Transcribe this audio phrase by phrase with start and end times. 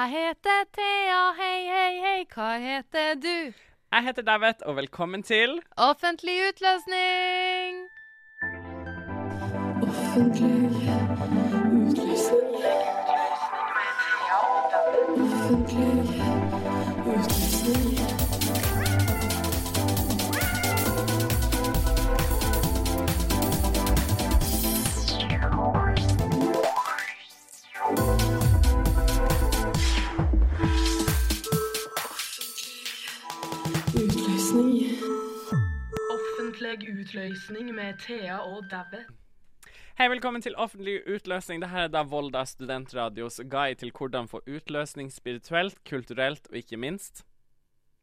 [0.00, 2.20] Jeg heter Thea, hei, hei, hei.
[2.34, 3.52] Hva heter du?
[3.92, 7.82] Jeg heter David, og velkommen til Offentlig utløsning.
[9.82, 11.39] Offentlig
[36.70, 39.00] Offentlig utløsning med Thea og Dabbe.
[39.98, 41.58] Hei, velkommen til Offentlig utløsning.
[41.64, 47.24] Dette er da Volda studentradios guide til hvordan få utløsning spirituelt, kulturelt og ikke minst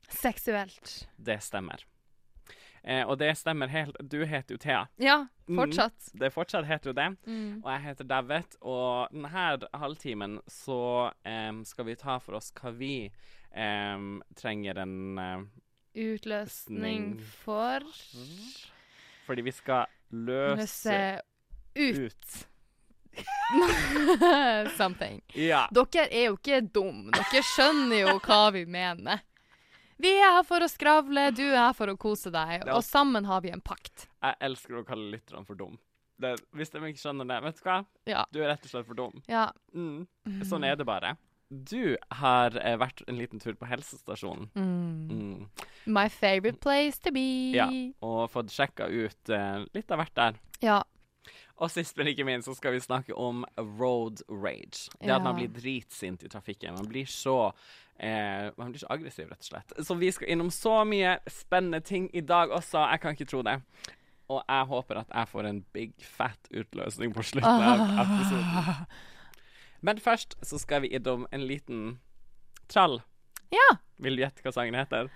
[0.10, 1.08] Seksuelt.
[1.16, 1.86] Det stemmer.
[2.84, 4.82] Eh, og det stemmer helt Du heter jo Thea.
[5.00, 5.16] Ja,
[5.48, 6.10] fortsatt.
[6.12, 7.08] Det fortsatt heter jo det.
[7.24, 7.62] Mm.
[7.64, 12.76] Og jeg heter David, og denne halvtimen så eh, skal vi ta for oss hva
[12.76, 15.48] vi eh, trenger en eh,
[15.98, 17.08] Utløsning
[17.42, 17.86] for
[19.28, 21.00] Fordi vi skal løse Løse
[21.76, 21.98] ut.
[22.06, 22.46] ut.
[24.78, 25.22] Something.
[25.34, 25.66] Ja.
[25.74, 27.08] Dere er jo ikke dum.
[27.16, 29.24] Dere skjønner jo hva vi mener.
[29.98, 33.26] Vi er her for å skravle, du er her for å kose deg, og sammen
[33.26, 34.06] har vi en pakt.
[34.22, 35.80] Jeg elsker å kalle lytterne for dum.
[36.22, 37.78] Det, hvis de ikke skjønner det, vet du hva?
[38.10, 38.26] Ja.
[38.34, 39.18] Du er rett og slett for dum.
[39.30, 39.48] Ja.
[39.74, 40.06] Mm.
[40.46, 41.16] Sånn er det bare.
[41.50, 44.50] Du har eh, vært en liten tur på helsestasjonen.
[44.58, 45.08] Mm.
[45.08, 45.68] Mm.
[45.88, 47.56] My favorite place to be.
[47.56, 47.70] Ja.
[48.04, 50.40] Og fått sjekka ut eh, litt av hvert der.
[50.64, 50.82] Ja.
[51.58, 54.92] Og sist, men ikke minst, så skal vi snakke om road rage.
[55.00, 56.76] Det at man blir dritsint i trafikken.
[56.78, 57.54] Man blir så
[57.96, 59.74] eh, Man blir så aggressiv, rett og slett.
[59.88, 62.84] Så vi skal innom så mye spennende ting i dag også.
[62.92, 63.62] Jeg kan ikke tro det.
[64.28, 68.84] Og jeg håper at jeg får en big fat utløsning på slutten av episoden.
[69.82, 72.00] Men først så skal vi innom en liten
[72.70, 73.02] trall.
[73.52, 73.78] Ja.
[73.98, 75.10] Vil du gjette hva sangen heter?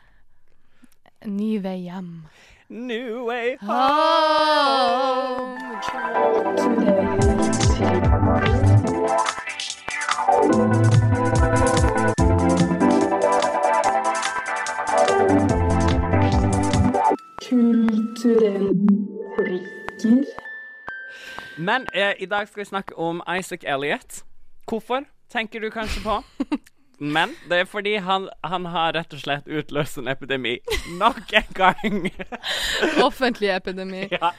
[1.25, 2.27] Ny vei hjem.
[2.69, 3.81] New Way Home.
[17.41, 18.71] Kulturell
[19.35, 20.25] prikker.
[21.57, 24.30] Men eh, i dag skal vi snakke om Isaac Elliot.
[24.71, 26.23] Hvorfor, tenker du kanskje på?
[27.01, 30.53] Men det er fordi han, han har rett og slett utløst en epidemi
[30.99, 32.05] nok en gang.
[33.07, 34.05] Offentlig epidemi.
[34.11, 34.29] ja.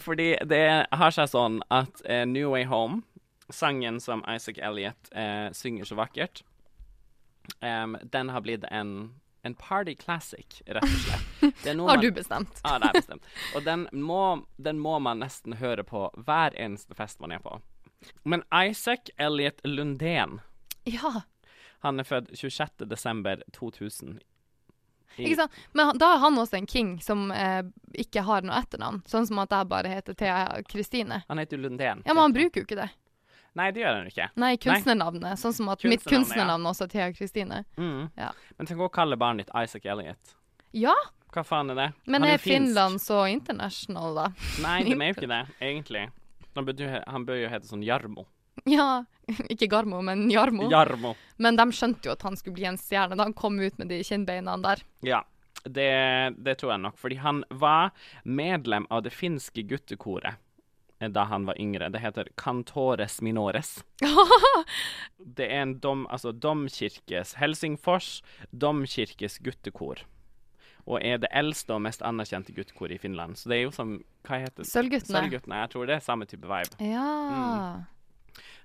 [0.00, 3.04] Fordi det har seg sånn at eh, New Way Home,
[3.52, 6.42] sangen som Isaac Elliot eh, synger så vakkert,
[7.62, 9.12] um, den har blitt en,
[9.46, 11.70] en party classic, rett og slett.
[11.92, 12.58] Har du bestemt?
[12.64, 13.32] Ja, det er bestemt.
[13.54, 17.60] Og den må, den må man nesten høre på hver eneste fest man er på.
[18.24, 20.40] Men Isaac Elliot Lundén,
[20.84, 21.22] Ja.
[21.82, 22.86] han er født 26.
[22.88, 24.18] desember 2000.
[25.18, 25.52] Ikke sant?
[25.72, 27.62] Men han- da er han også en king som eh,
[27.94, 29.02] ikke har noe etternavn.
[29.08, 31.22] Sånn som at jeg bare heter Thea Kristine.
[31.28, 32.02] Han heter jo Lundén.
[32.04, 32.90] Ja, men han bruker jo ikke det.
[33.56, 34.28] Nei, det gjør han jo ikke.
[34.36, 35.38] Nei, kunstnernavnet.
[35.40, 36.70] Sånn som at mitt kunstnernavn ja.
[36.70, 37.64] også er Thea Kristine.
[37.78, 38.10] Mm.
[38.18, 38.32] Ja.
[38.58, 40.34] Men tenk å kalle barnet ditt Isaac Elliot.
[40.74, 40.92] Ja,
[41.32, 41.94] Hva faen er det?
[42.06, 42.38] men Han er er.
[42.38, 44.26] Finland så international, da?
[44.60, 46.10] Nei, de er jo ikke det, egentlig.
[46.56, 48.26] Han bør, jo han bør jo hete sånn Jarmo.
[48.64, 49.04] Ja.
[49.52, 50.70] Ikke Garmo, men Jarmo.
[50.70, 51.14] Jarmo.
[51.36, 53.90] Men de skjønte jo at han skulle bli en stjerne da han kom ut med
[53.92, 54.82] de kinnbeina der.
[55.04, 55.22] Ja,
[55.64, 55.90] det,
[56.38, 56.98] det tror jeg nok.
[57.00, 57.92] Fordi han var
[58.24, 60.38] medlem av det finske guttekoret
[61.00, 61.90] eh, da han var yngre.
[61.92, 63.78] Det heter Cantores Minores.
[65.36, 70.04] Det er en dom, altså domkirkes Helsingfors domkirkes guttekor.
[70.86, 73.34] Og er det eldste og mest anerkjente guttkoret i Finland.
[73.36, 74.68] Så det er jo som Hva heter det?
[74.70, 75.18] Sølvguttene.
[75.18, 75.58] Sølvguttene.
[75.64, 76.78] Jeg tror det er samme type vibe.
[76.86, 77.06] Ja.
[77.30, 77.84] Mm.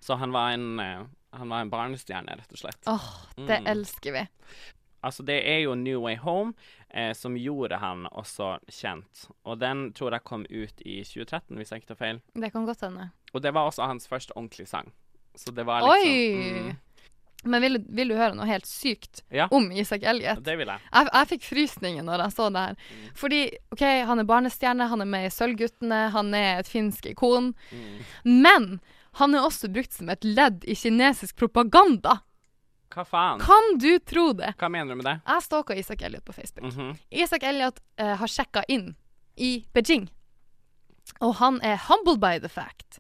[0.02, 1.02] Så han var en, eh,
[1.38, 2.82] han var en barnestjerne, rett og slett.
[2.88, 3.10] Åh,
[3.48, 3.68] det Mm.
[3.68, 4.28] elsker vi.
[5.04, 6.54] Altså, det er jo New Way Home
[6.94, 9.28] eh, som gjorde han også kjent.
[9.46, 12.22] Og den tror jeg kom ut i 2013, hvis jeg ikke tar feil.
[12.36, 13.10] Det kan godt hende.
[13.34, 14.92] Og det var også hans første ordentlige sang.
[15.36, 16.62] Så det var liksom Oi!
[16.70, 16.78] mm,
[17.44, 19.48] Men vil, vil du høre noe helt sykt Ja.
[19.52, 20.44] om Isak Elliot?
[20.46, 20.80] Det vil jeg.
[20.94, 22.76] Jeg, jeg fikk frysninger når jeg så det her.
[22.92, 23.06] Mm.
[23.18, 23.40] Fordi
[23.74, 27.54] OK, han er barnestjerne, han er med i Sølvguttene, han er et finsk ikon.
[27.72, 28.02] Mm.
[28.44, 28.68] Men
[29.18, 32.20] han er også brukt som et ledd i kinesisk propaganda.
[32.92, 33.40] Hva faen?
[33.40, 34.54] Kan du tro det?
[34.60, 35.18] Hva mener du med det?
[35.26, 36.74] Jeg stalka Isak Elliot på Facebook.
[36.76, 36.94] Mhm.
[37.10, 38.92] Isak Elliot uh, har sjekka inn
[39.40, 40.10] i Beijing,
[41.24, 43.00] og han er humbled by the fact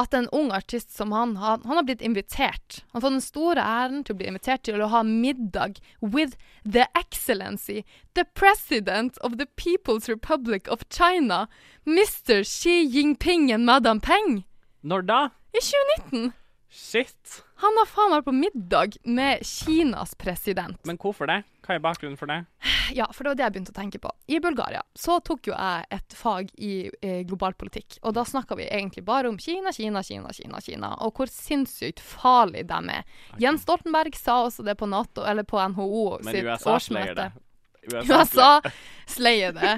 [0.00, 2.80] at en ung artist som han, han, han har blitt invitert.
[2.90, 6.36] Han har fått den store æren til å bli invitert til å ha middag with
[6.64, 11.46] the excellency, the president of the People's Republic of China,
[11.86, 12.42] Mr.
[12.44, 14.44] Xi Jinping and Madam Peng,
[14.82, 15.22] Når da?
[15.52, 16.32] i 2019.
[16.72, 17.42] Shit.
[17.60, 20.78] Han har faen vært på middag med Kinas president.
[20.86, 21.40] Men hvorfor det?
[21.66, 22.44] Hva er bakgrunnen for det?
[22.94, 24.12] Ja, for det var det jeg begynte å tenke på.
[24.30, 26.72] I Bulgaria så tok jo jeg et fag i
[27.02, 30.92] eh, global politikk, og da snakka vi egentlig bare om Kina, Kina, Kina, Kina, Kina,
[31.02, 33.04] og hvor sinnssykt farlig de er.
[33.42, 37.14] Jens Stoltenberg sa også det på NATO, eller på NHO Men sitt USA årsmøte.
[37.26, 37.46] det.
[38.06, 38.60] USA
[39.10, 39.76] sleier det.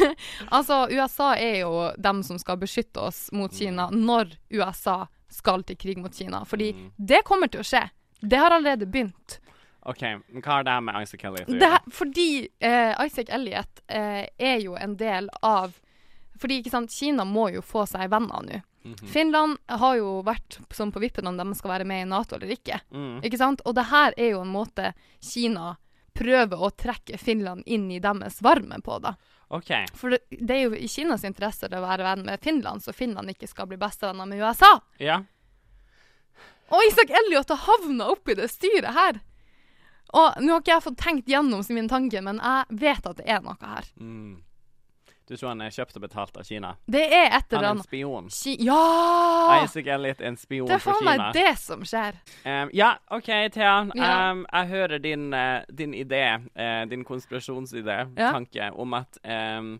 [0.56, 5.76] altså, USA er jo dem som skal beskytte oss mot Kina når USA skal til
[5.80, 6.44] krig mot Kina.
[6.44, 6.90] Fordi Mm.
[6.98, 7.84] det kommer til å skje.
[8.20, 9.38] Det har allerede begynt.
[9.86, 11.78] OK, men hva har det med Isaac Elliot å gjøre?
[11.90, 15.72] fordi eh, Isaac Elliot eh, er jo en del av
[16.40, 18.60] Fordi ikke sant, Kina må jo få seg venner nå.
[18.82, 19.08] Mhm.
[19.12, 22.48] Finland har jo vært sånn på vippen om de skal være med i Nato eller
[22.54, 22.78] ikke.
[22.92, 23.20] Mm.
[23.22, 23.60] Ikke sant?
[23.66, 25.76] Og det her er jo en måte Kina
[26.16, 29.14] prøver å trekke Finland inn i deres varme på, da.
[29.50, 29.70] OK.
[29.98, 33.32] For det, det er jo i Kinas interesse å være venn med Finland, så Finland
[33.32, 34.76] ikke skal bli bestevenner med USA.
[35.02, 35.20] Ja.
[36.70, 39.18] Og Isak Elliot har havna oppi det styret her.
[40.14, 43.26] Og nå har ikke jeg fått tenkt gjennom mine tanke, men jeg vet at det
[43.26, 43.90] er noe her.
[43.98, 44.38] Mm.
[45.30, 46.72] Du tror han er kjøpt og betalt av Kina?
[46.90, 48.30] Det er et Han eller er en spion.
[48.66, 49.60] Ja!
[49.62, 52.18] Isaac Elliot er en spion Det er for faen meg det som skjer.
[52.42, 53.76] Um, ja, OK, Thea.
[53.94, 54.08] Ja.
[54.32, 56.24] Um, jeg hører din, uh, din idé,
[56.58, 58.32] uh, din konspirasjonsidé, Ja.
[58.34, 59.76] tanke, om at um,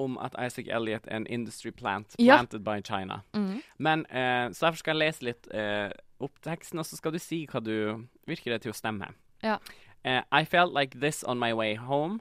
[0.00, 2.36] om at Isaac Elliot er en industry plant Ja.
[2.36, 3.20] planted by China.
[3.34, 3.62] Mm.
[3.78, 5.90] Men uh, Så derfor skal jeg lese litt uh,
[6.20, 9.12] opp teksten, og så skal du si hva du virker det til å stemme.
[9.42, 9.58] Ja.
[10.04, 12.20] Uh, I felt like this on my way home.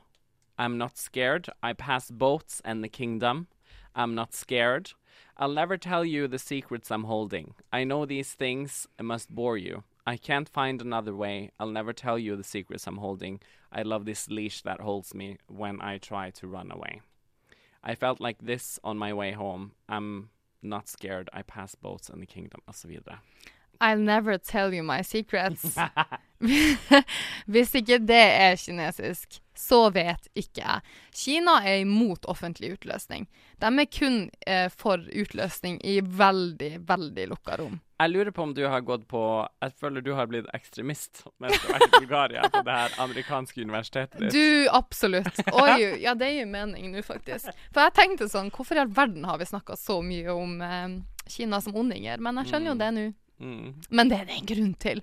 [0.59, 1.47] I'm not scared.
[1.63, 3.47] I pass boats and the kingdom.
[3.95, 4.91] I'm not scared.
[5.37, 7.53] I'll never tell you the secrets I'm holding.
[7.71, 9.83] I know these things must bore you.
[10.05, 11.51] I can't find another way.
[11.61, 13.39] I'll never tell you the secrets I'm holding.
[13.71, 16.99] I love this leash that holds me when I try to run away.
[17.81, 19.71] I felt like this on my way home.
[19.87, 20.29] I'm
[20.61, 21.29] not scared.
[21.31, 22.99] I pass boats and the kingdom, osv.
[23.81, 25.77] I'll never tell you my secrets.
[27.51, 30.95] Hvis ikke det er kinesisk, så vet ikke jeg.
[31.15, 33.27] Kina er imot offentlig utløsning.
[33.59, 37.79] De er kun eh, for utløsning i veldig, veldig lukka rom.
[37.99, 39.21] Jeg lurer på om du har gått på
[39.59, 42.95] Jeg føler du har blitt ekstremist mens du har vært i Bulgaria, på det her
[43.03, 44.31] amerikanske universitetet ditt.
[44.31, 45.43] Du, absolutt.
[45.51, 47.51] Oi, ja, det gir mening nå, faktisk.
[47.73, 51.01] For jeg tenkte sånn, hvorfor i all verden har vi snakka så mye om eh,
[51.27, 52.23] Kina som ondinger?
[52.23, 53.09] Men jeg skjønner jo det nå.
[53.39, 53.79] Mm.
[53.89, 55.01] Men det er det en grunn til.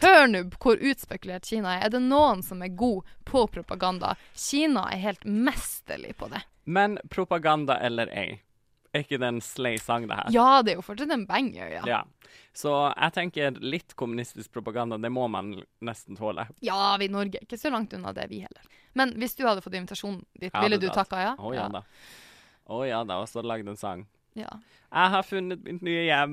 [0.00, 1.86] Hør nå hvor utspekulert Kina er.
[1.86, 4.14] Er det noen som er god på propaganda?
[4.36, 6.40] Kina er helt mesterlig på det.
[6.64, 8.40] Men propaganda eller ei,
[8.92, 10.30] er ikke det en slay sang, det her?
[10.34, 11.82] Ja, det er jo fortsatt en banger, ja.
[11.86, 12.00] Ja.
[12.56, 15.52] Så jeg tenker litt kommunistisk propaganda, det må man
[15.84, 16.48] nesten tåle.
[16.64, 18.64] Ja, vi i Norge er ikke så langt unna det, vi heller.
[18.98, 21.34] Men hvis du hadde fått invitasjonen ditt, Ja, ville du takka ja?
[21.38, 21.84] Å ja da.
[22.70, 24.06] Å ja da, og så lagd en sang.
[24.38, 24.48] Ja.
[24.90, 26.32] Jeg har funnet mitt nye hjem.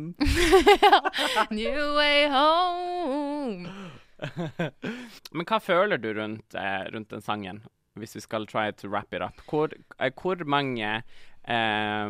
[1.54, 3.70] New way home.
[5.38, 7.62] Men hva føler du rundt, eh, rundt den sangen,
[7.98, 9.38] hvis vi skal try to wrap it up?
[9.50, 11.04] Hvor, eh, hvor mange
[11.46, 12.10] eh,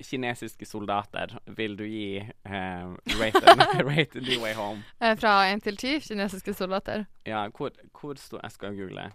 [0.00, 2.88] kinesiske soldater vil du gi eh,
[3.20, 3.56] rate,
[4.24, 4.82] New Way Home?
[5.00, 7.04] Eh, Fra én til ti kinesiske soldater.
[7.28, 7.70] Ja, hvor,
[8.00, 9.10] hvor stor Jeg skal google.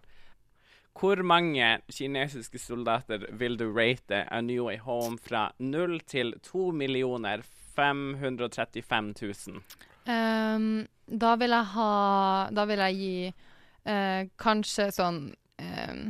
[0.98, 6.72] Hvor mange kinesiske soldater vil du rate A New Way Home fra 0 til 2
[7.76, 9.14] 535
[9.48, 9.62] 000?
[10.10, 15.20] Um, da vil jeg ha Da vil jeg gi uh, kanskje sånn
[15.62, 16.04] um,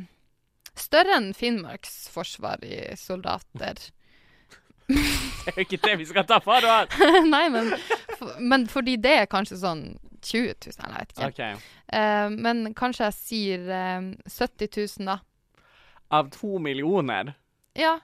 [0.80, 3.82] Større enn Finnmarks forsvar i soldater.
[4.90, 6.96] Det er jo ikke det vi skal ta for oss!
[7.34, 7.74] Nei, men,
[8.16, 9.84] for, men fordi det er kanskje sånn
[10.22, 11.30] 20 000, eller jeg vet ikke.
[11.30, 11.54] Okay.
[11.94, 15.20] Uh, men kanskje jeg sier uh, 70 000, da.
[16.10, 17.34] Av to millioner?
[17.78, 18.00] Ja.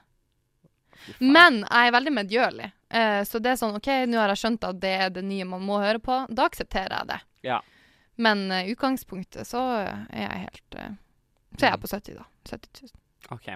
[1.18, 2.68] Men jeg er veldig medgjørlig.
[2.94, 5.46] Uh, så det er sånn OK, nå har jeg skjønt at det er det nye
[5.48, 6.20] man må høre på.
[6.30, 7.18] Da aksepterer jeg det.
[7.50, 7.60] Ja.
[8.16, 10.94] Men i utgangspunktet så er jeg helt eh,
[11.58, 12.24] Så er jeg på 70, da.
[12.48, 12.94] 70 000.
[13.34, 13.48] OK.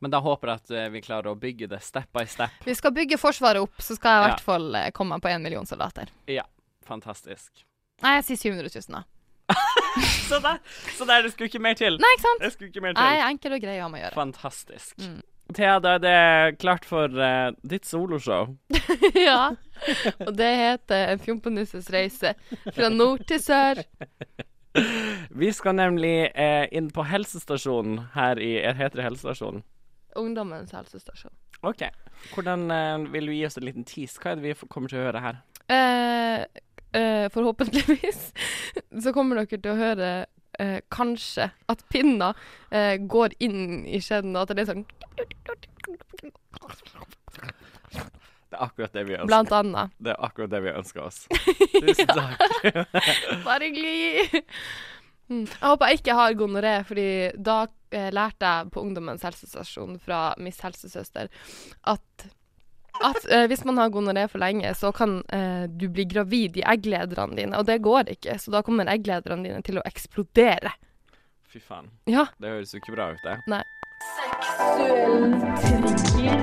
[0.00, 2.56] Men da håper jeg at uh, vi klarer å bygge det step by step.
[2.64, 4.30] Vi skal bygge Forsvaret opp, så skal jeg i Ja.
[4.32, 6.10] hvert fall uh, komme på én million soldater.
[6.26, 6.46] Ja.
[6.88, 7.62] Fantastisk.
[8.00, 9.06] Nei, jeg sier 700 000, da.
[10.30, 10.60] Så der,
[10.94, 11.96] så der det skulle ikke mer til.
[11.98, 12.44] Nei, ikke sant?
[12.44, 13.02] Det skulle ikke mer til.
[13.02, 14.14] Nei, enkel og grei å ha med å gjøre.
[14.14, 14.92] Fantastisk.
[15.02, 15.16] Mm.
[15.56, 18.52] Thea, da er det klart for uh, ditt soloshow.
[19.28, 19.56] ja.
[20.22, 22.36] Og det heter En fjompenisses reise
[22.68, 23.82] fra nord til sør.
[25.42, 29.64] Vi skal nemlig eh, inn på helsestasjonen her i Heter det helsestasjonen?
[30.20, 31.34] Ungdommens helsestasjon.
[31.66, 31.88] OK.
[32.34, 34.20] Hvordan eh, vil du gi oss en liten tease?
[34.22, 35.40] Hva er det vi kommer til å høre her?
[35.70, 36.44] Eh,
[36.96, 38.20] eh, forhåpentligvis
[39.04, 40.10] så kommer dere til å høre
[40.58, 42.32] eh, kanskje at pinna
[42.70, 44.86] eh, går inn i skjeden, og at det er sånn
[48.50, 49.26] Det er akkurat det vi ønsker.
[49.30, 49.92] blant annet.
[50.02, 51.20] Det er akkurat det vi ønsker oss.
[51.84, 52.40] Tusen takk.
[53.46, 54.42] Bare hyggelig.
[55.30, 55.44] Mm.
[55.46, 57.06] Jeg håper jeg ikke har gonoré, fordi
[57.38, 57.60] da
[57.94, 61.30] eh, lærte jeg på Ungdommens helsestasjon fra Miss Helsesøster
[61.94, 62.26] at,
[63.00, 66.64] at eh, hvis man har gonoré for lenge, så kan eh, du bli gravid i
[66.66, 68.38] egglederne dine, og det går ikke.
[68.38, 70.72] Så da kommer egglederne dine til å eksplodere.
[71.50, 71.90] Fy faen.
[72.06, 72.28] Ja.
[72.38, 73.36] Det høres jo ikke bra ut, det.
[73.50, 73.64] Nei.
[74.10, 76.40] Seksuell trigger.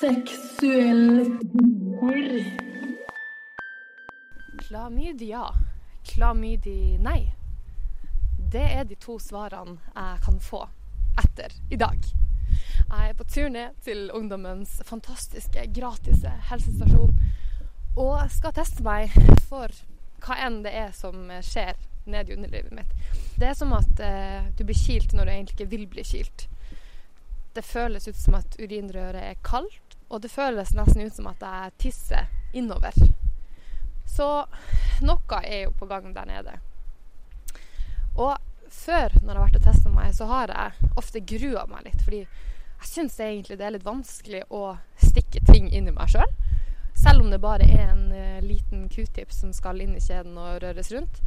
[0.00, 1.04] Seksuell
[1.50, 2.66] trigger.
[4.66, 5.65] Klamydia.
[6.16, 7.32] Klamydi nei.
[8.52, 10.62] Det er de to svarene jeg kan få
[11.20, 12.06] etter i dag.
[12.86, 17.12] Jeg er på tur ned til ungdommens fantastiske, gratis helsestasjon
[18.00, 19.12] og skal teste meg
[19.50, 19.68] for
[20.24, 21.76] hva enn det er som skjer
[22.08, 22.96] ned i underlivet mitt.
[23.36, 26.46] Det er som at eh, du blir kilt når du egentlig ikke vil bli kilt.
[27.52, 31.44] Det føles ut som at urinrøret er kaldt, og det føles nesten ut som at
[31.44, 32.96] jeg tisser innover.
[34.06, 34.28] Så
[35.04, 36.58] noe er jo på gang der nede.
[38.16, 38.36] Og
[38.70, 42.02] før, når jeg har vært og testa meg, så har jeg ofte grua meg litt.
[42.04, 46.32] Fordi jeg syns egentlig det er litt vanskelig å stikke ting inn i meg sjøl.
[46.96, 50.62] Selv om det bare er en uh, liten q-tips som skal inn i kjeden og
[50.64, 51.20] røres rundt.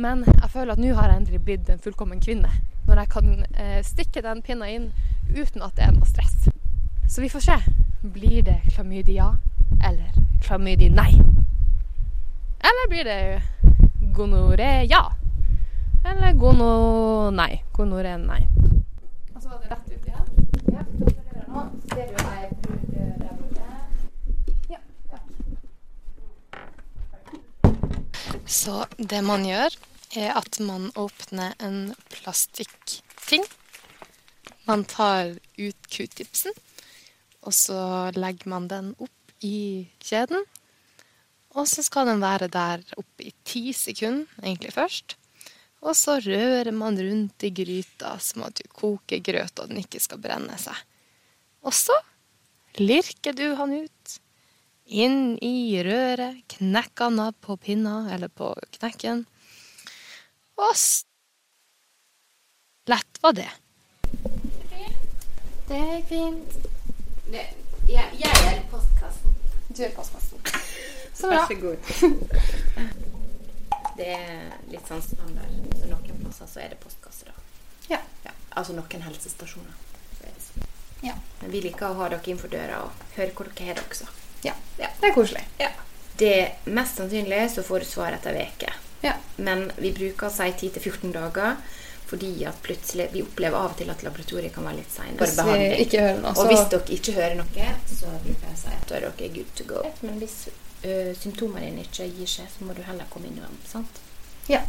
[0.00, 2.48] Men jeg føler at nå har jeg endelig blitt en fullkommen kvinne.
[2.88, 4.88] Når jeg kan uh, stikke den pinna inn
[5.36, 6.48] uten at det er noe stress.
[7.10, 7.58] Så vi får se.
[8.00, 9.34] Blir det klamydia
[9.84, 11.12] eller klamydi nei?
[12.60, 13.42] Eller blir det
[14.16, 15.12] gonoré ja?
[16.04, 17.62] Eller gono nei?
[17.72, 18.40] Gonoré nei.
[19.34, 20.26] Og så var det rett uti her.
[20.72, 20.84] Ja,
[21.48, 23.66] nå ser borte.
[24.70, 24.78] Ja,
[28.46, 29.76] Så det man gjør,
[30.16, 33.44] er at man åpner en plastikkting.
[34.66, 36.52] Man tar ut q-tipsen,
[37.46, 40.44] og så legger man den opp i kjeden.
[41.58, 45.16] Og så skal den være der oppe i ti sekunder, egentlig først.
[45.82, 50.00] Og så rører man rundt i gryta som at du koker grøt og den ikke
[50.04, 50.76] skal brenne seg.
[51.64, 51.96] Og så
[52.78, 54.18] lirker du han ut.
[54.90, 59.24] Inn i røret, knekker han av på pinna, eller på knekken.
[60.58, 61.04] Og s-
[62.90, 63.48] lett var det.
[65.70, 66.56] Det er fint.
[67.30, 67.44] Det,
[67.88, 69.36] jeg, jeg er postkassen.
[69.70, 70.42] Du er postkassen.
[71.20, 71.40] Så bra.
[71.40, 71.78] Vær så god.
[74.00, 75.56] Det er litt sånn standard.
[75.76, 77.34] Så noen plasser så er det postkasse, da.
[77.90, 78.00] Ja.
[78.56, 79.76] Altså noen helsestasjoner.
[80.40, 80.64] Sånn.
[81.04, 81.14] Ja.
[81.40, 84.08] Men vi liker å ha dere innenfor døra og høre hvor dere har det også.
[84.44, 84.54] Ja.
[84.80, 84.88] Ja.
[85.00, 85.44] Det er koselig.
[85.60, 85.70] Ja.
[86.20, 86.32] Det
[86.68, 88.72] Mest sannsynlig så får du svar etter uke.
[89.04, 89.14] Ja.
[89.36, 91.56] Men vi bruker å si 10-14 dager.
[92.10, 94.90] Fordi at plutselig Vi opplever av og til at laboratoriet kan være litt
[96.24, 99.34] noe, Og hvis dere ikke hører noe, så bruker jeg å si at dere er
[99.36, 99.82] good to go.
[100.02, 100.36] Men hvis
[100.84, 103.56] ø, symptomene dine ikke gir seg, så må du heller komme innom.
[103.68, 104.00] sant?
[104.48, 104.62] Ja.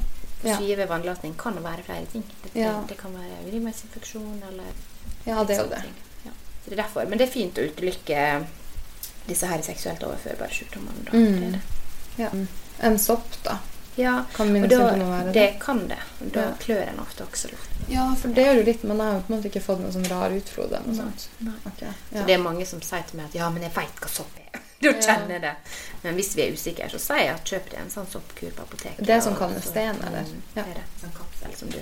[0.43, 0.57] Ja.
[0.57, 2.23] Syre ved vannlatning kan være flere ting.
[2.43, 2.81] Det, Ja.
[2.87, 4.71] det kan være urinveisinfeksjon eller
[5.25, 5.83] Ja, det er jo det.
[6.25, 6.31] Ja.
[6.65, 7.05] Det er derfor.
[7.09, 8.47] Men det er fint å utelukke
[9.27, 11.05] disse her seksuelt overførbare sykdommene.
[11.05, 11.11] Da.
[11.17, 11.39] Mm.
[11.41, 11.61] Det det.
[12.17, 12.29] Ja.
[12.89, 13.59] En sopp, da.
[14.01, 15.33] Ja, Kan mine da, være det?
[15.33, 15.97] det kan det.
[16.33, 16.51] Da Ja.
[16.59, 17.51] klør en ofte også.
[17.51, 17.57] Da.
[17.89, 19.79] Ja, for det gjør jo litt Men jeg har jo på en måte ikke fått
[19.81, 21.27] noe sånn rar utflod eller noe sånt.
[21.39, 21.53] Nei.
[21.65, 22.23] Ok, Så ja.
[22.25, 24.59] det er mange som sier til meg at ja, men jeg veit hva sopp er.
[24.81, 25.55] Da kjenner jeg det.
[26.03, 28.63] Men hvis vi er usikre, så sier jeg at kjøp deg en sånn soppkur på
[28.65, 29.05] apoteket.
[29.05, 30.25] Det som kalles kan med så- sten, eller?
[30.55, 30.63] Ja.
[30.63, 30.85] Er det.
[31.03, 31.77] Sånn kapsel som du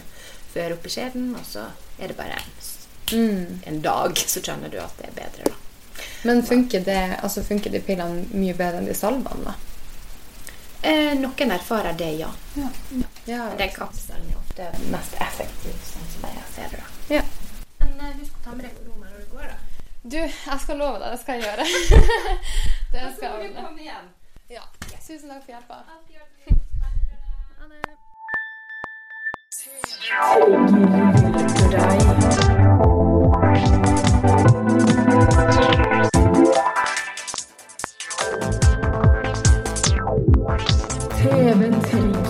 [0.53, 1.63] fører opp i skjeden, og så
[1.99, 2.51] er det bare en,
[3.11, 3.59] Mm.
[3.65, 5.55] en dag, så kjenner du at det er bedre, da.
[6.23, 9.53] Men funker, det, altså funker de pillene mye bedre enn de salvene, da?
[10.81, 12.29] Eh, noen erfarer det, ja.
[13.25, 13.49] Ja.
[13.57, 16.83] Den kapselen er ofte mest effektiv, sånn som jeg ser det.
[17.15, 17.23] Ja.
[17.81, 19.57] Men eh, husk å ta med deg kondomer når du går, da.
[20.03, 21.63] Du, jeg skal love deg, det skal jeg gjøre.
[22.93, 23.51] det skal jeg.
[23.83, 24.05] igjen.
[24.49, 24.63] Ja.
[25.03, 25.77] Tusen takk for hjelpa.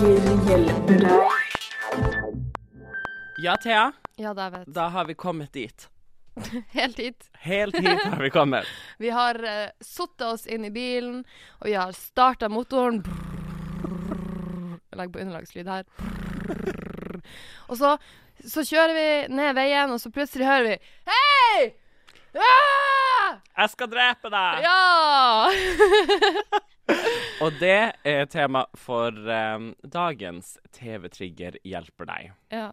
[0.00, 1.56] TV-trigger hjelper deg.
[3.44, 4.58] Ja, Thea, Ja, David.
[4.58, 5.88] vet da har vi kommet dit.
[6.72, 7.28] Helt hit.
[7.32, 8.66] Helt hit har vi kommet.
[8.98, 11.24] Vi har uh, satt oss inn i bilen,
[11.58, 13.02] og vi har starta motoren.
[14.90, 15.84] Jeg legger på underlagslyd her.
[17.68, 17.94] Og så,
[18.40, 20.78] så kjører vi ned veien, og så plutselig hører vi
[21.12, 21.70] Hei!
[22.36, 23.09] Ah!
[23.60, 24.62] Jeg skal drepe deg!
[24.64, 25.50] Ja!
[27.44, 32.30] Og det er tema for um, dagens TV-trigger hjelper deg.
[32.56, 32.70] ja.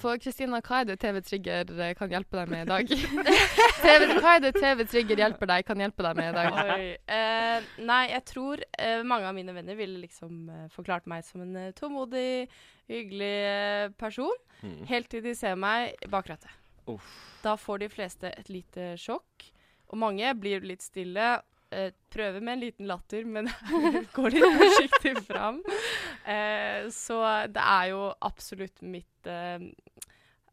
[0.00, 2.92] For Kristina, hva er det TV-trigger eh, kan hjelpe deg med i dag?
[3.84, 6.56] TV, hva er det TV-trigger hjelper deg kan hjelpe deg med i dag?
[6.56, 6.86] Oi.
[7.04, 11.44] Eh, nei, jeg tror uh, mange av mine venner ville liksom uh, forklart meg som
[11.44, 12.48] en tålmodig,
[12.88, 14.40] hyggelig person.
[14.64, 14.80] Mm.
[14.88, 16.56] Helt til de ser meg bak rattet.
[17.44, 19.50] Da får de fleste et lite sjokk.
[19.90, 21.40] Og mange blir litt stille.
[21.70, 23.46] Eh, prøver med en liten latter, men
[24.16, 25.60] går litt forsiktig fram.
[26.26, 27.20] Eh, så
[27.50, 29.62] det er jo absolutt mitt eh,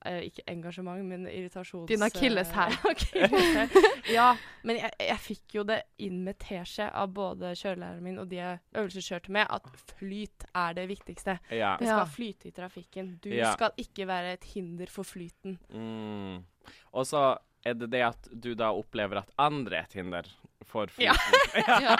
[0.06, 1.88] eh, Ikke engasjement, men irritasjons...
[1.90, 2.78] Din akilleshæl.
[2.92, 3.74] akilleshæl.
[4.14, 4.28] ja,
[4.64, 8.38] men jeg, jeg fikk jo det inn med teskje av både kjørelæreren min og de
[8.42, 11.40] jeg øvelseskjørte med, at flyt er det viktigste.
[11.50, 11.74] Ja.
[11.82, 13.16] Det skal flyte i trafikken.
[13.26, 13.54] Du Ja.
[13.58, 15.58] skal ikke være et hinder for flyten.
[15.74, 16.46] Mm.
[16.94, 17.26] Og så
[17.70, 20.30] er det det at du da opplever at andre er et hinder
[20.68, 21.14] for Ja.
[21.14, 21.66] flyten.
[21.84, 21.96] Ja.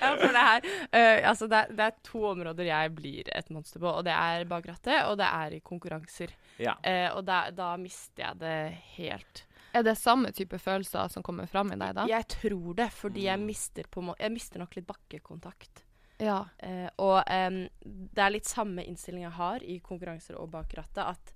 [0.00, 3.48] Ja, for det her uh, Altså, det er, det er to områder jeg blir et
[3.54, 6.32] monster på, og det er bak rattet, og det er i konkurranser.
[6.60, 6.74] Ja.
[6.84, 8.56] Uh, og da, da mister jeg det
[8.96, 9.44] helt.
[9.76, 12.06] Er det samme type følelser som kommer fram i deg da?
[12.10, 13.46] Jeg tror det, fordi jeg Mm.
[13.48, 15.82] mister på må Jeg mister nok litt bakkekontakt.
[16.20, 16.38] Ja.
[16.62, 21.02] Uh, og um, det er litt samme innstilling jeg har i konkurranser og bak rattet,
[21.04, 21.32] at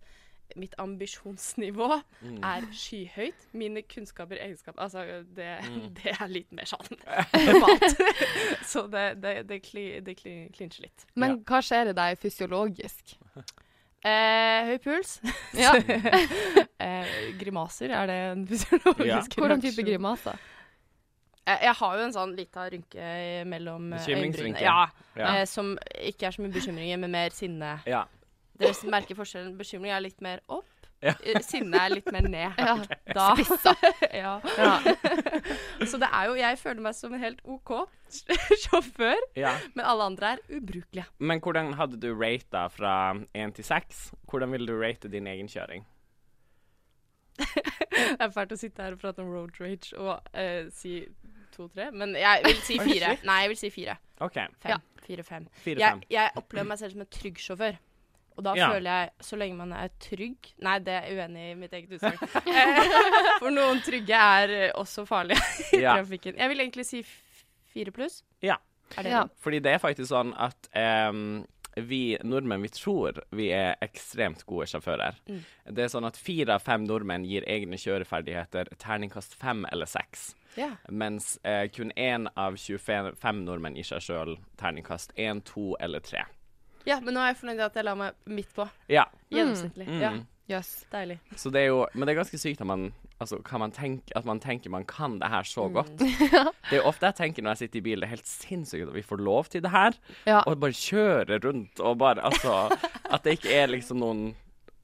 [0.56, 2.38] mitt ambisjonsnivå Mm.
[2.44, 3.46] er skyhøyt.
[3.52, 5.94] Mine kunnskaper, egenskaper Altså, det, Mm.
[6.02, 6.86] det er litt mer sånn
[7.46, 8.02] normalt.
[8.72, 11.06] Så det, det, det, kli, det kli, klinsjer litt.
[11.16, 11.36] Men Ja.
[11.50, 13.16] hva skjer i deg fysiologisk?
[14.02, 15.18] Eh, høy puls.
[15.54, 15.74] Ja.
[15.76, 17.06] eh,
[17.40, 19.20] grimaser, er det en fysiologisk Ja.
[19.42, 19.84] Hvordan type reaksjon?
[19.90, 20.38] grimaser?
[21.46, 23.10] Jeg, jeg har jo en sånn lita rynke
[23.48, 24.60] mellom øyebrynene.
[24.62, 25.34] Ja, Ja.
[25.40, 27.80] eh, som ikke er så mye bekymringer, men mer sinne.
[27.86, 28.04] ja.
[28.60, 29.56] Dere som merker forskjellen.
[29.58, 30.68] Bekymring er litt mer opp.
[31.00, 31.14] Ja.
[31.24, 32.58] eh, Sinne er litt mer ned.
[32.60, 32.74] Ja.
[33.16, 33.28] Da.
[34.22, 34.34] ja.
[34.60, 34.74] Ja.
[35.88, 37.72] Så det er jo Jeg føler meg som en helt OK
[38.66, 39.54] sjåfør, ja.
[39.78, 41.06] men alle andre er ubrukelige.
[41.22, 42.92] Men hvordan hadde du rata fra
[43.38, 44.10] én til seks?
[44.28, 45.86] Hvordan ville du rate din egen kjøring?
[47.40, 50.98] Det er fælt å sitte her og prate om road rage og uh, si
[51.54, 53.14] to-tre, men jeg vil si fire.
[53.26, 53.96] Nei, jeg vil si fire.
[54.20, 54.36] OK.
[54.60, 54.74] Fem.
[54.74, 54.80] Ja.
[55.06, 55.46] Fire-fem.
[55.64, 56.02] Fire-fem.
[56.04, 57.78] Jeg, jeg opplever meg selv som en trygg sjåfør.
[58.40, 58.70] Og da Ja.
[58.72, 62.16] føler jeg, så lenge man er trygg Nei, det er uenig i mitt eget utsagn.
[62.48, 65.40] Eh, For noen trygge er eh, også farlige
[65.76, 65.98] i Ja.
[66.00, 66.38] trafikken.
[66.40, 67.02] Jeg vil egentlig si
[67.74, 68.22] fire pluss.
[68.42, 68.56] Ja.
[68.96, 69.24] Er det Ja.
[69.44, 70.68] Fordi det er faktisk sånn at
[71.12, 71.44] um,
[71.76, 75.14] vi nordmenn, vi tror vi er ekstremt gode sjåfører.
[75.28, 75.44] Mm.
[75.70, 80.32] Det er sånn at fire av fem nordmenn gir egne kjøreferdigheter terningkast fem eller seks.
[80.58, 80.74] Yeah.
[80.90, 86.24] Mens eh, kun én av 25 nordmenn gir seg sjøl terningkast én, to eller tre.
[86.86, 88.68] Ja, men nå er jeg fornøyd at jeg la meg midt på.
[88.88, 89.04] Ja.
[89.32, 89.88] Gjennomsnittlig.
[89.88, 90.00] Mm.
[90.00, 90.12] Ja,
[90.50, 90.84] Yes.
[90.90, 91.20] deilig.
[91.38, 94.10] Så det er jo Men det er ganske sykt at man, altså, kan man tenke,
[94.16, 95.74] at man tenker man kan det her så Mm.
[95.74, 95.96] godt.
[96.70, 98.88] Det er jo ofte jeg tenker når jeg sitter i bil, det er helt sinnssykt
[98.88, 99.92] at vi får lov til det her.
[100.26, 100.42] Ja.
[100.46, 102.76] Og bare kjøre rundt og bare Altså
[103.10, 104.34] At det ikke er liksom noen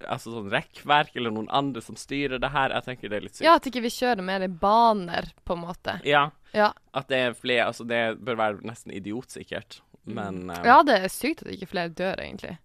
[0.06, 2.68] Altså sånn rekkverk eller noen andre som styrer det her.
[2.70, 3.44] Jeg tenker det er litt sykt.
[3.46, 5.94] ja, at ikke vi kjører mer i baner, på en måte.
[6.04, 6.26] Ja.
[6.52, 6.72] Ja.
[6.94, 9.80] At det er flere Altså, det bør være nesten idiotsikkert.
[10.06, 12.56] Men eh, ja, det er sykt at ikke flere dør, egentlig.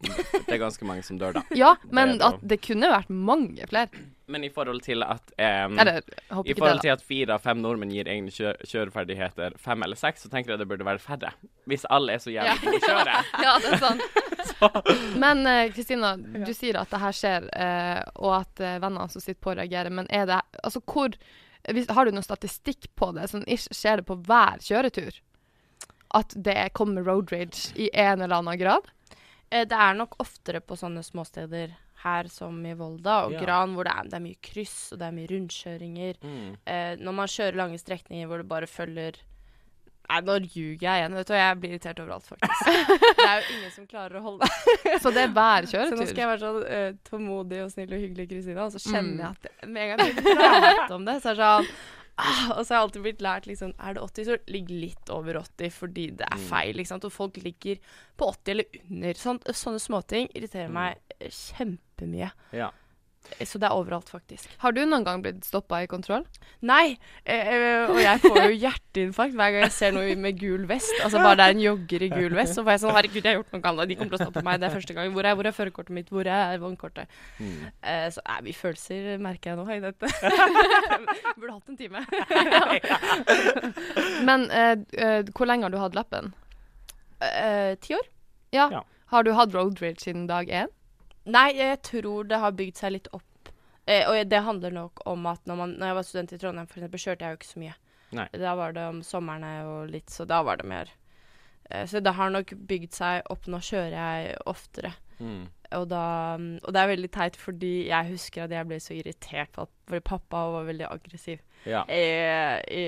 [0.46, 1.42] det er ganske mange som dør, da.
[1.56, 4.06] Ja, men det at det kunne vært mange flere.
[4.30, 5.32] Men i forhold til at
[5.66, 6.04] um, Eller,
[6.46, 10.22] I forhold til at fire av fem nordmenn gir egne kjø kjøreferdigheter fem eller seks,
[10.24, 11.32] så tenker jeg det burde være færre.
[11.68, 13.18] Hvis alle er så jævlig gode å kjøre.
[13.46, 14.06] Ja, det er sant.
[15.24, 15.42] Men
[15.74, 19.40] Kristina, Kristina, du sier at det her skjer, uh, og at uh, vennene som sitter
[19.42, 19.92] på, reagerer.
[19.92, 21.16] Men er det Altså, hvor
[21.68, 23.26] hvis, Har du noe statistikk på det?
[23.28, 25.18] Sånn, ish, skjer det på hver kjøretur?
[26.14, 28.88] At det kommer road rage i en eller annen grad?
[29.50, 33.40] Eh, Det er nok oftere på sånne småsteder her som i Volda og Ja.
[33.44, 36.14] Gran, hvor det er, det er mye kryss og det er mye rundkjøringer.
[36.22, 36.56] Mm.
[36.66, 39.20] Eh, når man kjører lange strekninger hvor det bare følger
[40.10, 41.32] Nei, nå ljuger jeg igjen, vet du.
[41.34, 42.64] og Jeg blir irritert overalt, faktisk.
[43.20, 44.48] det er jo ingen som klarer å holde
[45.04, 48.02] Så det er hver Så nå skal jeg være sånn uh, tålmodig og snill og
[48.02, 49.20] hyggelig, Kristina, og så kjenner Mm.
[49.20, 51.46] jeg at det, med en gang jeg begynner å prate om det, så er det
[51.46, 51.70] sånn
[52.20, 55.10] ah, Og så har jeg alltid blitt lært liksom Er det 80, så ligg litt
[55.10, 56.48] over 80 fordi det er Mm.
[56.50, 56.74] feil.
[56.78, 57.04] Ikke sant?
[57.04, 57.76] Og folk ligger
[58.18, 59.14] på 80 eller under.
[59.14, 60.72] Sånt, sånne småting irriterer Mm.
[60.72, 60.98] meg
[61.30, 62.30] kjempemye.
[62.52, 62.70] Ja.
[63.44, 64.48] Så det er overalt, faktisk.
[64.62, 66.24] Har du noen gang blitt stoppa i kontroll?
[66.66, 66.96] Nei!
[67.24, 70.92] Eh, eh, og jeg får jo hjerteinfarkt hver gang jeg ser noe med gul vest.
[71.04, 73.28] Altså Bare det er en jogger i gul vest, så får jeg sånn Herregud, jeg
[73.30, 73.84] har gjort noe galt.
[73.88, 74.60] De kommer til å stoppe meg.
[74.60, 75.12] Det er første gang.
[75.14, 76.10] Hvor er, hvor er førerkortet mitt?
[76.12, 77.20] Hvor er vognkortet?
[77.38, 77.54] Mm.
[77.92, 80.10] Eh, så er mye følelser merker jeg nå i dette.
[81.40, 82.04] Burde hatt en time.
[84.28, 86.32] Men eh, eh, hvor lenge har du hatt lappen?
[87.20, 88.10] Eh, Ti år?
[88.56, 88.66] Ja.
[88.80, 88.84] Ja.
[89.14, 90.70] Har du hatt road rage siden dag én?
[91.24, 93.26] Nei, jeg tror det har bygd seg litt opp
[93.90, 96.70] Eh, og det handler nok om at når, man, når jeg var student i Trondheim,
[96.70, 97.76] for eksempel, kjørte jeg jo ikke så mye.
[98.18, 98.26] Nei.
[98.42, 100.90] Da var det om somrene og litt, så da var det mer.
[101.70, 103.48] Eh, så det har nok bygd seg opp.
[103.50, 104.92] Nå kjører jeg oftere.
[105.20, 105.48] Mm.
[105.76, 106.04] Og, da,
[106.38, 109.74] og det er veldig teit, fordi jeg husker at jeg ble så irritert på at
[109.86, 111.82] fordi pappa var veldig aggressiv Ja.
[111.92, 112.06] I,
[112.72, 112.84] i,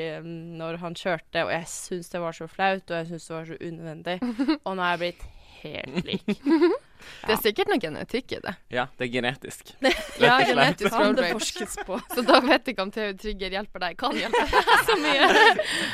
[0.57, 3.51] når han kjørte, og jeg syns det var så flaut, og jeg syns det var
[3.51, 4.17] så unødvendig.
[4.67, 5.27] Og nå er jeg blitt
[5.63, 6.33] helt lik.
[7.03, 8.53] Det er sikkert noe genetikk i det.
[8.71, 9.73] ja, det er genetisk.
[10.23, 11.99] Ja, genetisk Kan det forskes på?
[12.15, 13.97] Så da vet jeg ikke om TV Trigger hjelper deg.
[13.99, 15.27] Kan hjelpe deg så mye.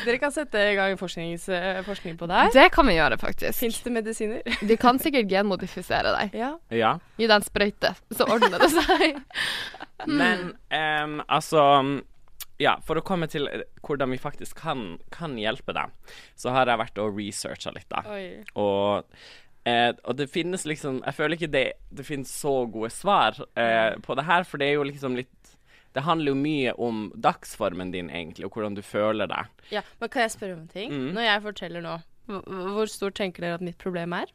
[0.04, 2.52] Dere kan sette i gang eh, forskning på det her.
[2.58, 3.56] Det kan vi gjøre, faktisk.
[3.60, 4.60] Fins det medisiner?
[4.68, 6.36] De kan sikkert genmodifisere deg.
[6.36, 6.52] Ja.
[6.76, 6.92] Ja.
[7.16, 9.18] Gi deg en sprøyte, så ordner det seg.
[10.08, 11.64] Men um, altså
[12.58, 15.92] ja, For å komme til eh, hvordan vi faktisk kan, kan hjelpe deg,
[16.38, 18.02] så har jeg vært og researcha litt, da.
[18.10, 18.24] Oi.
[18.58, 19.06] Og,
[19.68, 21.64] eh, og det finnes liksom Jeg føler ikke det,
[22.00, 25.52] det finnes så gode svar eh, på det her, for det er jo liksom litt
[25.96, 29.48] Det handler jo mye om dagsformen din, egentlig, og hvordan du føler deg.
[29.72, 30.92] Ja, men kan jeg spørre om en ting?
[30.92, 31.08] Mm.
[31.16, 31.94] Når jeg forteller nå,
[32.28, 34.28] hvor stort tenker dere at mitt problem er?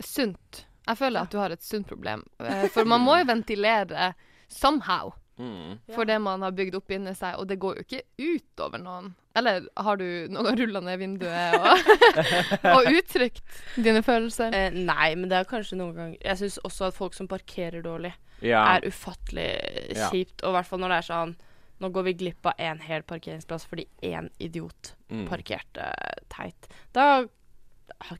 [0.00, 0.66] Sunt.
[0.86, 2.22] Jeg føler at du har et sunt problem.
[2.40, 4.12] Eh, For man må jo ventilere
[4.48, 5.78] somehow Mm.
[5.92, 8.78] for det man har bygd opp inni seg, og det går jo ikke ut over
[8.80, 9.10] noen.
[9.36, 11.90] Eller har du noen gang rulla ned vinduet og,
[12.72, 14.54] og uttrykt dine følelser?
[14.56, 17.84] Eh, nei, men det er kanskje noen ganger Jeg syns også at folk som parkerer
[17.84, 18.62] dårlig, Ja.
[18.78, 19.50] er ufattelig
[19.96, 20.08] Ja.
[20.08, 20.40] kjipt.
[20.42, 21.36] Og i hvert fall når det er sånn
[21.84, 25.26] Nå går vi glipp av en hel parkeringsplass fordi én idiot Mm.
[25.28, 25.92] parkerte
[26.32, 26.66] teit.
[26.96, 27.26] Da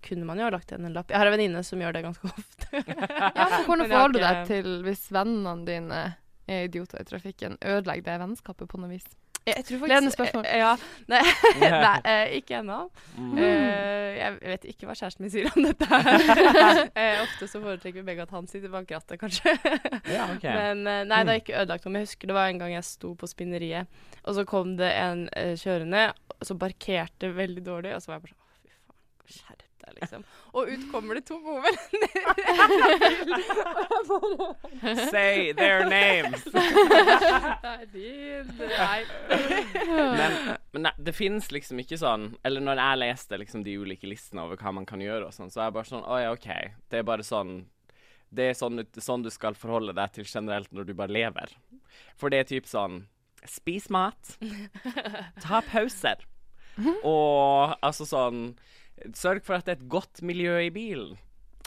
[0.05, 1.09] kunne man jo ha lagt igjen en lapp.
[1.11, 2.69] Jeg har en venninne som gjør det ganske ofte.
[2.77, 6.03] Ja, for Hvordan forholder du deg til hvis vennene dine
[6.49, 7.57] er idioter i trafikken?
[7.63, 9.07] Ødelegger det vennskapet på noe vis?
[9.47, 10.45] Jeg tror faktisk Ledende spørsmål.
[10.51, 10.73] eh, Ja.
[11.07, 11.21] Nei,
[11.63, 12.79] nei eh, ikke ennå.
[13.15, 13.37] Mm.
[13.39, 15.87] Eh, jeg vet ikke hva kjæresten min sier om dette.
[15.87, 16.81] her.
[16.97, 19.53] Eh, ofte så foretrekker vi begge at han sitter bak rattet, kanskje.
[20.11, 20.51] Ja, okay.
[20.57, 21.93] Men eh, nei, det er ikke ødelagt noe.
[21.95, 23.87] Men jeg husker det var en gang jeg sto på spinneriet,
[24.25, 26.09] og så kom det en eh, kjørende
[26.43, 28.99] som parkerte veldig dårlig, og så var jeg bare sånn fy faen,
[29.39, 30.25] skjerp deg, liksom.
[30.57, 31.77] Og ut kommer det to gode venner.
[35.11, 36.44] Say their names.
[37.66, 39.01] Nei, din, nei.
[39.87, 40.33] Men,
[40.72, 44.44] men nei, det finnes liksom ikke sånn Eller når jeg leste liksom de ulike listene
[44.44, 46.49] over hva man kan gjøre og sånn, så er jeg bare sånn Å ja, OK.
[46.90, 47.53] Det er bare sånn
[48.29, 51.49] Det er sånn, sånn du skal forholde deg til generelt når du bare lever.
[52.18, 53.05] For det er typ sånn
[53.46, 54.37] Spis mat.
[55.44, 56.25] Ta pauser.
[57.07, 58.51] Og altså sånn
[59.15, 61.17] Sørg for at det er et godt miljø i bilen.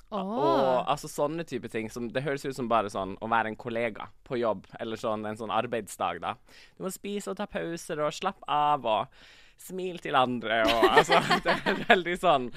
[0.10, 3.60] Og altså sånne type ting som Det høres ut som bare sånn å være en
[3.60, 6.32] kollega på jobb, eller sånn en sånn arbeidsdag, da.
[6.78, 9.20] Du må spise og ta pauser og slappe av og
[9.62, 12.50] smil til andre og altså Det er veldig sånn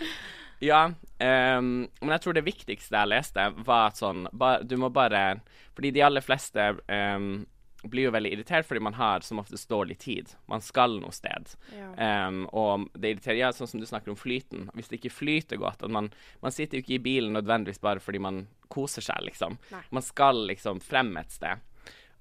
[0.63, 0.87] Ja.
[0.87, 5.41] um, men jeg tror det viktigste jeg leste, var sånn ba, Du må bare
[5.75, 7.43] Fordi de aller fleste ehm,
[7.91, 10.31] blir jo veldig irritert fordi man har som oftest dårlig tid.
[10.51, 11.55] Man skal noe sted.
[11.73, 14.69] Um, og det irriterer Ja, sånn som du snakker om flyten.
[14.77, 16.13] Hvis det ikke flyter godt at man,
[16.45, 19.59] man sitter jo ikke i bilen nødvendigvis bare fordi man koser seg, liksom.
[19.73, 19.83] Nei.
[19.91, 21.63] Man skal liksom frem et sted.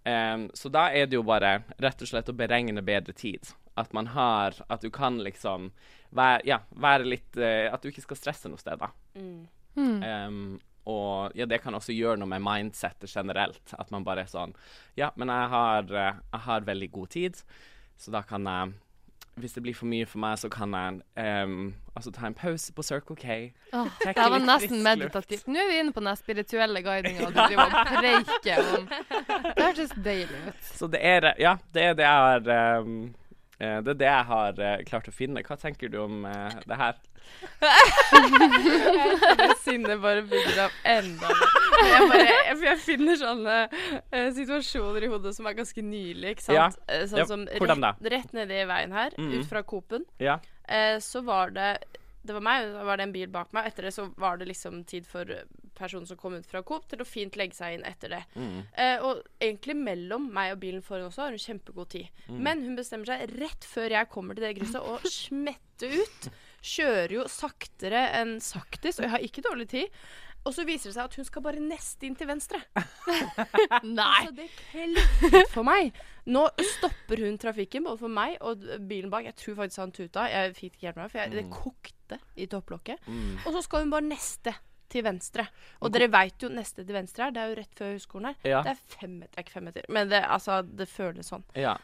[0.02, 3.54] Um, så da er det jo bare rett og slett å beregne bedre tid.
[3.80, 5.69] At man har At du kan liksom
[6.12, 8.89] være, ja, være litt uh, At du ikke skal stresse noe sted, da.
[9.15, 9.45] Mm.
[9.78, 13.74] Um, og ja, det kan også gjøre noe med mindsettet generelt.
[13.78, 14.56] At man bare er sånn
[14.98, 17.44] Ja, men jeg har, eh, jeg har veldig god tid,
[17.98, 18.74] så da kan jeg
[19.39, 20.98] Hvis det blir for mye for meg, så kan jeg
[21.46, 23.54] um, altså ta en pause på Circle K.
[23.72, 25.48] Oh, det var nesten meditativt.
[25.48, 28.89] Nå er vi inne på den spirituelle guidinga du driver og preiker om.
[29.56, 30.60] Det hørtes deilig ut.
[30.76, 32.91] Så det er Ja, det er det jeg har eh,
[33.62, 35.43] det er det jeg har eh, klart å finne.
[35.45, 36.95] Hva tenker du om eh, det her?
[39.63, 41.52] Sinnet bare bygger opp enda mer.
[41.82, 46.30] Jeg, bare, jeg, jeg finner sånne uh, situasjoner i hodet som er ganske nylig.
[46.36, 46.58] Ikke sant?
[46.58, 46.67] Ja.
[46.89, 49.32] Uh, Sånn Ja, som rett, rett nede i veien her, mm.
[49.38, 50.36] ut fra Coop-en, Ja.
[50.65, 51.69] uh, så var det
[52.22, 53.68] det var meg, da var det en bil bak meg.
[53.70, 55.30] Etter det så var det liksom tid for
[55.78, 58.22] personen som kom ut fra Coop, til å fint legge seg inn etter det.
[58.36, 58.58] Mm.
[58.84, 62.24] Eh, og egentlig mellom meg og bilen foran også har hun kjempegod tid.
[62.28, 62.42] Mm.
[62.48, 66.32] Men hun bestemmer seg rett før jeg kommer til det krysset, å smette ut.
[66.62, 70.04] Kjører jo saktere enn saktis, og jeg har ikke dårlig tid.
[70.42, 72.58] Og så viser det seg at hun skal bare neste inn til venstre.
[73.86, 74.24] Nei.
[74.26, 75.94] Så det klikket for meg.
[76.34, 79.28] Nå stopper hun trafikken, både for meg og bilen bak.
[79.30, 80.26] Jeg tror faktisk han tuta.
[80.32, 82.01] Jeg fikk ikke hjelp med meg, for jeg, det kokte
[82.36, 83.08] i topplokket.
[83.08, 83.39] Mm.
[83.45, 84.56] Og så skal hun bare neste
[84.91, 85.45] til venstre.
[85.82, 88.52] Og dere veit jo neste til venstre her, det er jo rett før høyskolen her.
[88.58, 88.65] Ja.
[88.65, 91.47] Det er fem meter, er ikke fem meter, men det, altså, det føles sånn.
[91.60, 91.78] ja.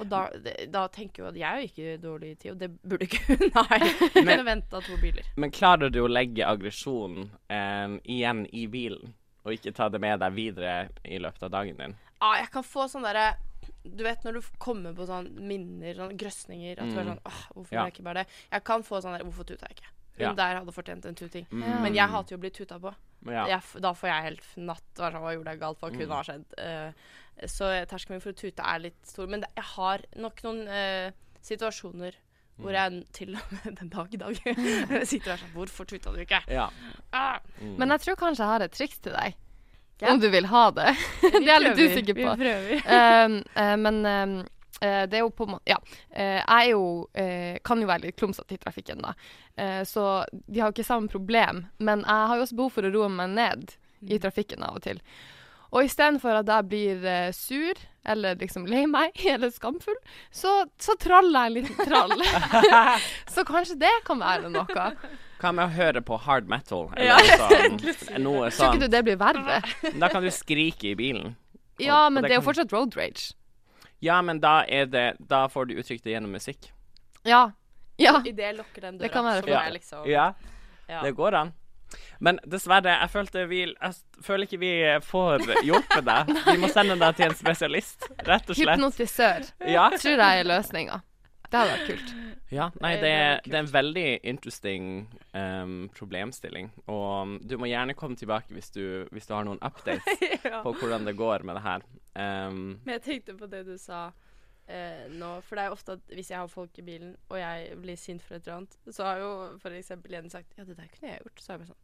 [0.00, 3.04] Og da, det, da tenker jo at jeg har ikke dårlig tid, og det burde
[3.04, 5.26] ikke hun Nei, men, kunne venta to biler.
[5.36, 9.12] Men klarer du å legge aggresjonen eh, igjen i bilen?
[9.42, 11.96] Og ikke ta det med deg videre i løpet av dagen din.
[12.22, 13.34] Ja, jeg kan få sånn derre
[13.84, 17.08] Du vet når du kommer på sånn minner, sånn grøsninger At du er Mm.
[17.12, 17.84] sånn Åh, hvorfor Ja.
[17.84, 18.26] jeg ikke bare det?
[18.52, 19.88] Jeg kan få sånn der Hvorfor tuta jeg ikke?
[20.18, 20.32] Hun Ja.
[20.34, 21.46] der hadde fortjent en tuting.
[21.50, 21.82] Mm.
[21.82, 22.94] Men jeg hater jo å bli tuta på.
[23.26, 23.46] Ja.
[23.46, 24.82] Jeg, da får jeg helt fnatt.
[24.98, 25.78] er Sånn, Hva gjorde jeg galt?
[25.80, 26.10] Hva kunne Mm.
[26.10, 26.44] ha skjedd?
[26.58, 26.92] Uh,
[27.46, 29.26] så terskelen min for å tute er litt stor.
[29.26, 31.10] Men det, jeg har nok noen uh,
[31.42, 32.12] situasjoner
[32.60, 32.76] hvor Mm.
[32.76, 34.36] jeg til og med den dag i dag
[35.06, 36.42] sitter og er sånn Hvorfor tuta du ikke?
[36.48, 36.68] Ja.
[37.12, 37.78] Ah, Mm.
[37.78, 39.34] Men jeg tror kanskje jeg har et triks til deg.
[40.02, 40.12] Ja.
[40.12, 40.96] Om du vil ha det.
[41.22, 42.24] det er jeg litt usikker på.
[42.26, 42.80] Vi prøver.
[43.26, 44.32] Um, uh, men um,
[44.82, 45.78] eh, det er jo på en måte Ja.
[46.10, 46.82] Uh, jeg er jo
[47.62, 49.14] kan jo være litt klumsete i trafikken, da.
[49.86, 50.02] Så
[50.48, 51.66] vi har jo ikke samme problem.
[51.78, 53.74] Men jeg har jo også behov for å roe meg ned
[54.10, 54.98] i trafikken av og til.
[55.72, 59.96] Og istedenfor at jeg blir eh, sur, eller liksom lei meg, eller skamfull,
[60.30, 62.12] så, så traller jeg en liten trall.
[63.34, 64.66] så kanskje det kan være noe.
[65.42, 66.90] Hva med å høre på hard metal?
[67.00, 68.76] Ja, Eller sånn, noe Tror sånn.
[68.76, 69.56] ikke du det blir verre?
[69.98, 71.32] Da kan du skrike i bilen.
[71.82, 73.32] Ja, men det det er jo kan- fortsatt road rage.
[74.02, 76.68] Ja, men da er det Da får du uttrykt det gjennom musikk.
[77.26, 77.52] Ja.
[77.98, 78.16] Ja.
[78.26, 80.28] I det lukker den døra, Det kan være så må jeg liksom Ja,
[80.88, 81.02] ja.
[81.02, 81.52] det går an.
[82.22, 84.72] Men dessverre, jeg følte vi Jeg føler ikke vi
[85.06, 86.34] får hjulpet deg.
[86.52, 88.76] Vi må sende deg til en spesialist, rett og slett.
[88.76, 89.48] Hypnotisør.
[89.66, 89.88] Ja.
[89.96, 91.00] Tror jeg er løsninga.
[91.52, 92.12] Det hadde vært kult.
[92.52, 94.86] Ja, nei, Det det, er det en veldig interesting
[95.36, 96.70] um, problemstilling.
[96.88, 100.62] Og du må gjerne komme tilbake hvis du, hvis du har noen updates ja.
[100.64, 101.84] på hvordan det går med det her.
[102.16, 104.10] Um, Men jeg tenkte på det du sa
[104.72, 107.38] eh, nå, for det er jo ofte at hvis jeg har folk i bilen, og
[107.40, 109.30] jeg blir sint for et eller annet, så har jo
[109.62, 111.40] for eksempel Jenny sagt Ja, det der kunne jeg gjort.
[111.44, 111.80] Så er jeg bare sånn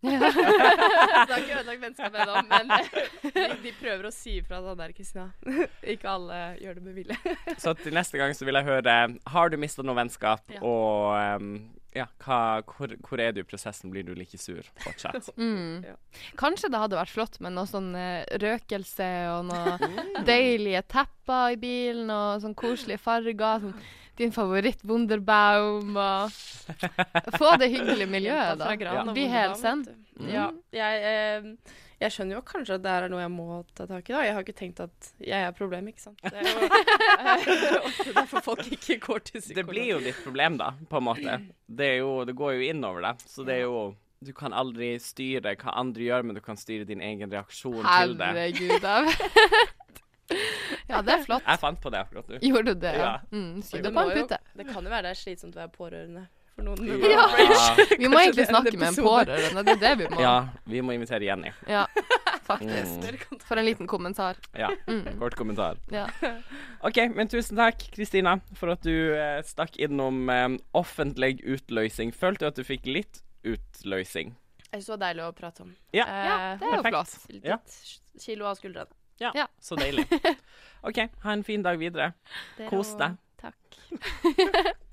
[0.00, 2.70] Så det har ikke ødelagt vennskapet ennå, men
[3.34, 5.26] de, de prøver å si ifra sånn der, Kristina.
[5.94, 7.34] ikke alle gjør det med vilje.
[7.60, 8.94] så til neste gang så vil jeg høre
[9.34, 10.62] Har du mista noe vennskap, Ja.
[10.64, 11.52] og um,
[11.96, 13.90] ja, hva, hvor, hvor er du i prosessen?
[13.90, 15.30] Blir du like sur fortsatt?
[15.40, 15.84] Mm.
[15.86, 15.94] Ja.
[16.38, 19.90] Kanskje det hadde vært flott med noe sånn eh, røkelse og noe
[20.28, 23.64] deilige tepper i bilen og sånn koselige farger.
[23.64, 23.74] Sånn
[24.20, 26.34] din favoritt Wunderbaum og
[27.40, 28.66] Få det hyggelige miljøet, da.
[29.14, 29.54] Bli vet
[29.88, 30.26] du.
[30.28, 33.84] Ja, jeg, eh, jeg skjønner jo kanskje at det her er noe jeg må ta
[33.84, 34.12] tak i.
[34.14, 34.20] da.
[34.24, 36.22] Jeg har ikke tenkt at jeg er problemet, ikke sant.
[36.24, 36.60] Det er jo
[37.90, 39.58] ofte derfor folk ikke går til psykolog.
[39.60, 41.40] Det blir jo ditt problem, da, på en måte.
[41.80, 43.20] Det, er jo, det går jo innover deg.
[43.30, 43.82] Så det er jo
[44.20, 48.16] Du kan aldri styre hva andre gjør, men du kan styre din egen reaksjon til
[48.18, 48.26] det.
[48.26, 50.02] Herregud, jeg vet.
[50.90, 51.46] Ja, det er flott.
[51.46, 52.40] Jeg fant på det akkurat nå.
[52.42, 52.96] Gjorde du det?
[52.98, 53.14] Ja.
[53.30, 54.26] Mm, det, det, opp en jo,
[54.60, 56.26] det kan jo være det er slitsomt å være pårørende
[56.60, 57.00] for noen.
[57.10, 57.26] Ja.
[57.50, 57.86] Ja.
[57.98, 59.64] Vi må egentlig snakke med en pårørende.
[59.66, 60.20] Det er det vi må.
[60.22, 60.34] ja,
[60.70, 61.50] vi må invitere Jenny.
[61.68, 61.86] Ja,
[62.50, 63.00] faktisk.
[63.32, 63.40] Mm.
[63.48, 64.38] For en liten kommentar.
[64.56, 65.18] Ja, Mm.
[65.20, 65.78] kort kommentar.
[65.92, 66.06] Ja.
[66.86, 72.12] OK, men tusen takk, Kristina, for at du eh, stakk innom eh, offentlig utløsing.
[72.16, 74.34] Følte du at du fikk litt utløsing?
[74.70, 75.72] Det er så deilig å prate om.
[75.96, 76.04] Ja.
[76.06, 76.94] Ja, det er jo perfekt.
[76.94, 77.34] flott.
[77.34, 77.58] Litt Ja.
[78.22, 78.92] kilo av skuldrene.
[79.20, 79.46] Ja, Ja.
[79.60, 80.06] så deilig.
[80.86, 82.12] OK, ha en fin dag videre.
[82.56, 83.18] Dere Kos deg.
[83.42, 84.86] Takk.